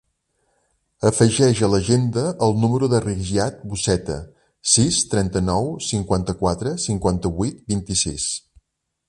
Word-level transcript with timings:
Afegeix 1.09 1.59
a 1.67 1.67
l'agenda 1.73 2.23
el 2.47 2.57
número 2.63 2.89
del 2.93 3.03
Riyad 3.03 3.61
Buceta: 3.73 4.17
sis, 4.77 5.03
trenta-nou, 5.13 5.71
cinquanta-quatre, 5.91 6.75
cinquanta-vuit, 6.89 7.63
vint-i-sis. 7.75 8.29